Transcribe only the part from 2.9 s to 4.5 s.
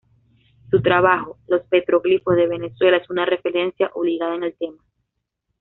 es una referencia obligada en